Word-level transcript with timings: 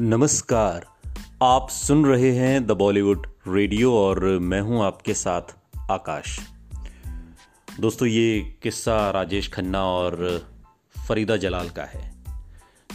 नमस्कार। 0.00 0.86
आप 1.42 1.68
सुन 1.70 2.06
रहे 2.06 2.30
हैं 2.32 2.66
द 2.66 2.70
बॉलीवुड 2.70 3.26
रेडियो 3.48 3.94
और 3.94 4.24
मैं 4.38 4.60
हूँ 4.60 4.84
आपके 4.84 5.14
साथ 5.14 5.42
आकाश। 5.90 6.40
दोस्तों, 7.80 8.08
ये 8.08 8.58
किस्सा 8.62 9.10
राजेश 9.10 9.48
खन्ना 9.52 9.84
और 9.84 10.46
फरीदा 11.08 11.36
जलाल 11.36 11.70
का 11.70 11.82
है। 11.82 12.14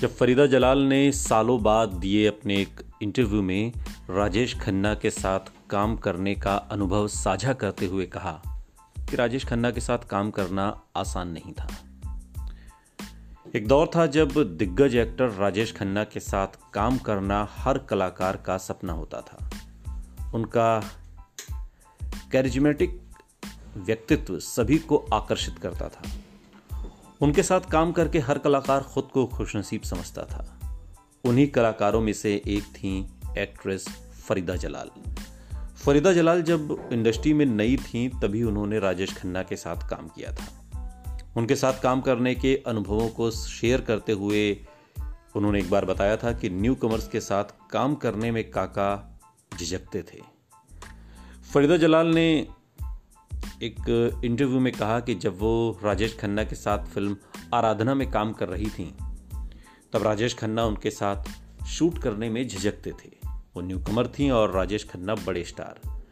जब 0.01 0.15
फरीदा 0.15 0.45
जलाल 0.45 0.79
ने 0.79 1.11
सालों 1.11 1.63
बाद 1.63 1.89
दिए 1.89 2.27
अपने 2.27 2.57
एक 2.57 2.81
इंटरव्यू 3.01 3.41
में 3.41 3.71
राजेश 4.09 4.59
खन्ना 4.59 4.95
के 4.95 5.09
साथ 5.09 5.39
काम 5.69 5.95
करने 5.95 6.35
का 6.35 6.55
अनुभव 6.55 7.07
साझा 7.07 7.53
करते 7.53 7.85
हुए 7.85 8.05
कहा 8.05 8.41
कि 9.09 9.15
राजेश 9.15 9.45
खन्ना 9.45 9.71
के 9.71 9.81
साथ 9.81 9.97
काम 9.97 10.31
करना 10.31 10.81
आसान 10.95 11.27
नहीं 11.27 11.53
था। 11.53 11.67
एक 13.55 13.67
दौर 13.67 13.91
था 13.95 14.05
जब 14.05 14.57
दिग्गज 14.57 14.95
एक्टर 14.95 15.29
राजेश 15.29 15.75
खन्ना 15.75 16.03
के 16.03 16.19
साथ 16.19 16.47
काम 16.73 16.97
करना 16.97 17.47
हर 17.51 17.77
कलाकार 17.77 18.37
का 18.37 18.57
सपना 18.57 18.93
होता 18.93 19.21
था। 19.21 19.49
उनका 20.35 20.83
कैरिज्मेटिक 22.31 23.01
व्यक्तित्व 23.77 24.39
सभी 24.39 24.77
को 24.77 24.97
आकर्षित 25.13 25.59
करता 25.59 25.89
था। 25.89 26.01
उनके 27.21 27.43
साथ 27.43 27.61
काम 27.61 27.91
करके 27.91 28.19
हर 28.19 28.37
कलाकार 28.37 28.81
खुद 28.81 29.03
को 29.13 29.25
खुशनसीब 29.25 29.81
समझता 29.81 30.23
था। 30.23 30.59
उन्हीं 31.23 31.47
कलाकारों 31.47 32.01
में 32.01 32.13
से 32.13 32.41
एक 32.47 32.63
थी 32.63 33.09
एक्ट्रेस 33.37 33.87
फरीदा 34.27 34.55
जलाल। 34.55 34.89
फरीदा 35.57 36.13
जलाल 36.13 36.41
जब 36.41 36.89
इंडस्ट्री 36.93 37.33
में 37.33 37.45
नई 37.45 37.77
थी, 37.77 38.09
तभी 38.09 38.43
उन्होंने 38.43 38.79
राजेश 38.79 39.17
खन्ना 39.17 39.43
के 39.43 39.55
साथ 39.55 39.89
काम 39.89 40.07
किया 40.07 40.33
था। 40.33 40.62
उनके 41.37 41.55
साथ 41.55 41.73
काम 41.81 42.01
करने 42.01 42.35
के 42.35 42.63
अनुभवों 42.67 43.09
को 43.09 43.31
शेयर 43.31 43.81
करते 43.81 44.11
हुए 44.11 44.67
उन्होंने 45.35 45.59
एक 45.59 45.69
बार 45.69 45.85
बताया 45.85 46.17
था 46.17 46.31
कि 46.31 46.49
न्यू 46.49 46.75
कमर्स 46.75 47.07
के 47.07 47.19
साथ 47.19 47.43
काम 47.71 47.95
करने 47.95 48.31
में 48.31 48.51
काका 48.51 49.19
झिझकते 49.59 50.01
थे। 50.01 50.21
फरीदा 51.53 51.77
जलाल 51.77 52.07
ने 52.07 52.47
एक 53.63 54.21
इंटरव्यू 54.25 54.59
में 54.59 54.73
कहा 54.73 54.99
कि 54.99 55.15
जब 55.15 55.39
वो 55.39 55.79
राजेश 55.83 56.17
खन्ना 56.19 56.43
के 56.43 56.55
साथ 56.55 56.85
फ़िल्म 56.85 57.17
आराधना 57.53 57.95
में 57.95 58.11
काम 58.11 58.33
कर 58.33 58.47
रही 58.47 58.69
थी, 58.69 58.95
तब 59.93 60.03
राजेश 60.03 60.33
खन्ना 60.33 60.65
उनके 60.65 60.89
साथ 60.89 61.23
शूट 61.65 61.97
करने 61.97 62.29
में 62.29 62.47
झिझकते 62.47 62.91
थे। 62.91 63.11
वो 63.55 63.61
न्यू 63.61 63.79
कमर 63.79 64.07
थी 64.07 64.29
और 64.29 64.51
राजेश 64.51 64.83
खन्ना 64.83 65.15
बड़े 65.15 65.43
स्टार। 65.43 66.03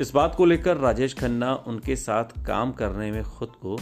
इस 0.00 0.10
बात 0.14 0.34
को 0.34 0.44
लेकर 0.44 0.76
राजेश 0.76 1.14
खन्ना 1.14 1.54
उनके 1.54 1.96
साथ 1.96 2.44
काम 2.46 2.72
करने 2.72 3.10
में 3.10 3.24
खुद 3.24 3.48
को 3.48 3.78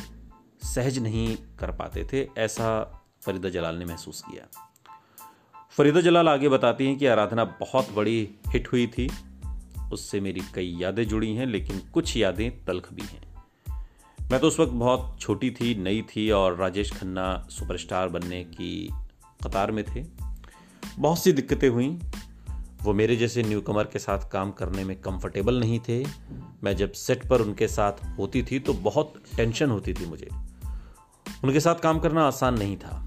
सहज 0.62 0.98
नहीं 0.98 1.36
कर 1.58 1.70
पाते 1.70 2.06
थे, 2.12 2.28
ऐसा 2.38 2.84
फरीदा 3.22 3.48
जलाल 3.48 3.76
ने 3.76 3.84
महसूस 3.84 4.22
किया। 4.22 4.48
फरीदा 5.70 6.00
जलाल 6.00 6.28
आगे 6.28 6.48
बताती 6.48 6.86
हैं 6.86 6.98
कि 6.98 7.06
आराधना 7.06 7.44
बहुत 7.44 7.92
बड़ी 7.92 8.34
हिट 8.48 8.72
हुई 8.72 8.86
थी। 8.86 9.10
उससे 9.92 10.20
मेरी 10.20 10.40
कई 10.54 10.76
यादें 10.80 11.08
जुड़ी 11.08 11.34
हैं, 11.34 11.46
लेकिन 11.46 11.78
कुछ 11.78 12.16
यादें 12.16 12.64
तलख 12.64 12.92
भी 12.92 13.02
हैं। 13.02 13.30
मैं 14.30 14.40
तो 14.40 14.46
उस 14.46 14.60
वक्त 14.60 14.72
बहुत 14.72 15.16
छोटी 15.20 15.50
थी, 15.50 15.74
नई 15.74 16.02
थी 16.02 16.30
और 16.30 16.56
राजेश 16.56 16.92
खन्ना 16.92 17.46
सुपरस्टार 17.50 18.08
बनने 18.08 18.44
की 18.44 18.90
कतार 19.46 19.72
में 19.72 19.84
थे। 19.84 20.04
बहुत 20.98 21.18
सी 21.18 21.32
दिक्कतें 21.32 21.68
हुई। 21.68 21.98
वो 22.82 22.92
मेरे 22.92 23.16
जैसे 23.16 23.42
न्यू 23.42 23.60
कमर 23.60 23.84
के 23.84 23.98
साथ 23.98 24.30
काम 24.30 24.50
करने 24.50 24.84
में 24.84 25.00
कंफर्टेबल 25.00 25.60
नहीं 25.60 25.80
थे। 25.80 26.04
मैं 26.64 26.76
जब 26.76 26.92
सेट 26.92 27.28
पर 27.28 27.40
उनके 27.40 27.68
साथ 27.68 27.92
होती 28.18 28.42
थी 28.42 28.58
तो 28.58 28.74
बहुत 28.74 29.14
टेंशन 29.36 29.70
होती 29.70 29.94
थी 29.94 30.06
मुझे। 30.06 30.28
उनके 31.44 31.60
साथ 31.60 31.74
काम 31.74 31.98
करना 31.98 32.26
आसान 32.26 32.58
नहीं 32.58 32.76
था। 32.76 33.06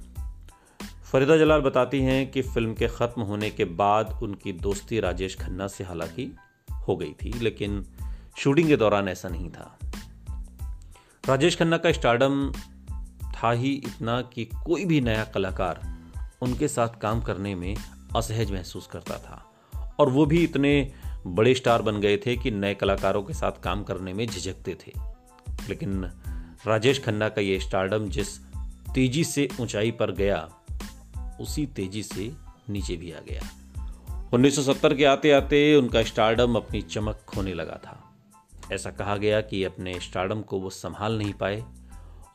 फरीदा 1.11 1.37
जलाल 1.37 1.61
बताती 1.61 2.01
हैं 2.01 2.31
कि 2.31 2.41
फ़िल्म 2.41 2.73
के 2.73 2.87
ख़त्म 2.87 3.21
होने 3.21 3.49
के 3.49 3.65
बाद 3.65 4.19
उनकी 4.23 4.53
दोस्ती 4.53 4.99
राजेश 4.99 5.38
खन्ना 5.38 5.67
से 5.67 5.83
हालाँकि 5.83 6.35
हो 6.88 6.95
गई 6.95 7.13
थी, 7.13 7.39
लेकिन 7.39 7.85
शूटिंग 8.38 8.67
के 8.67 8.77
दौरान 8.77 9.09
ऐसा 9.09 9.29
नहीं 9.29 9.49
था। 9.49 9.79
राजेश 11.25 11.59
खन्ना 11.59 11.77
का 11.77 11.91
स्टार्डम 11.91 12.51
था 13.35 13.51
ही 13.51 13.72
इतना 13.72 14.22
कि 14.22 14.45
कोई 14.45 14.85
भी 14.85 15.01
नया 15.01 15.23
कलाकार 15.23 15.95
उनके 16.41 16.67
साथ 16.67 16.89
काम 16.89 17.22
करने 17.22 17.55
में 17.55 17.75
असहज 18.16 18.51
महसूस 18.51 18.88
करता 18.88 19.17
था। 19.17 19.49
और 19.99 20.09
वो 20.09 20.25
भी 20.25 20.43
इतने 20.43 20.91
बड़े 21.27 21.55
स्टार 21.55 21.81
बन 21.81 22.01
गए 22.01 22.17
थे 22.17 22.38
कि 22.38 22.51
नए 22.51 22.73
कलाकारों 22.73 23.23
के 23.23 23.33
साथ 23.33 23.51
काम 23.63 23.83
करने 23.83 24.13
में 24.13 24.27
झिझकते 24.27 24.77
थे। 24.88 24.91
लेकिन 25.69 26.11
राजेश 26.68 27.03
खन्ना 27.03 27.29
का 27.29 27.41
ये 27.41 27.59
स्टारडम 27.59 28.09
जिस 28.09 28.38
तेज़ी 28.96 29.24
से 29.24 29.50
ऊंचाई 29.62 29.91
पर 29.91 30.12
गया, 30.12 30.50
उसी 31.41 31.66
तेज़ी 31.66 32.03
से 32.03 32.31
नीचे 32.69 32.96
भी 32.96 33.12
आ 33.12 33.19
गया। 33.19 33.41
1970 34.34 34.94
के 34.94 35.06
आते 35.06 35.31
आते 35.31 35.75
उनका 35.75 36.03
स्टारडम 36.03 36.56
अपनी 36.56 36.81
चमक 36.81 37.22
खोने 37.28 37.53
लगा 37.53 37.79
था। 37.88 38.13
ऐसा 38.72 38.91
कहा 38.91 39.18
गया 39.18 39.41
कि 39.41 39.63
अपने 39.63 40.00
स्टारडम 40.00 40.41
को 40.41 40.59
वो 40.59 40.69
संभाल 40.69 41.18
नहीं 41.18 41.34
पाए 41.34 41.63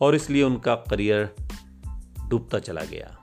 और 0.01 0.15
इसलिए 0.15 0.43
उनका 0.43 0.75
करियर 0.75 1.35
डूबता 2.29 2.59
चला 2.59 2.83
गया। 2.83 3.19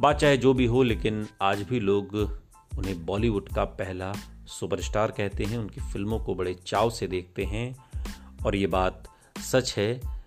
बात 0.00 0.16
चाहे 0.16 0.36
जो 0.36 0.54
भी 0.54 0.66
हो, 0.66 0.82
लेकिन 0.82 1.26
आज 1.42 1.62
भी 1.62 1.80
लोग 1.80 2.14
उन्हें 2.78 3.06
बॉलीवुड 3.06 3.48
का 3.48 3.64
पहला 3.64 4.12
सुपरस्टार 4.46 5.10
कहते 5.10 5.44
हैं। 5.44 5.58
उनकी 5.58 5.80
फ़िल्मों 5.80 6.18
को 6.18 6.34
बड़े 6.34 6.54
चाव 6.54 6.90
से 6.90 7.06
देखते 7.06 7.44
हैं 7.44 7.84
और 8.46 8.56
ये 8.56 8.66
बात 8.66 9.08
सच 9.38 9.74
है 9.78 10.19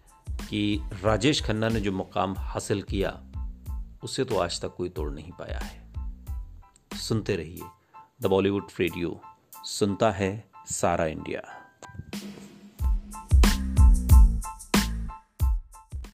कि 0.50 0.82
राजेश 1.04 1.42
खन्ना 1.44 1.70
ने 1.70 1.80
जो 1.80 1.92
मुकाम 1.92 2.36
हासिल 2.38 2.82
किया, 2.82 3.24
उसे 4.04 4.24
तो 4.24 4.38
आज 4.38 4.62
तक 4.62 4.76
कोई 4.76 4.90
तोड़ 4.90 5.12
नहीं 5.12 5.32
पाया 5.32 5.60
है। 5.60 5.94
सुनते 6.98 7.36
रहिए 7.36 7.62
द 8.22 8.26
बॉलीवुड 8.26 8.68
रेडियो, 8.80 9.22
सुनता 9.64 10.12
है 10.12 10.50
सारा 10.72 11.06
इंडिया। 11.06 11.63